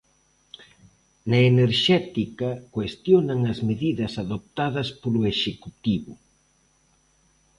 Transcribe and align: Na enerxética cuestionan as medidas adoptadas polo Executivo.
Na 1.29 1.39
enerxética 1.51 2.49
cuestionan 2.73 3.39
as 3.51 3.59
medidas 3.69 4.13
adoptadas 4.23 4.87
polo 5.01 5.21
Executivo. 5.33 6.13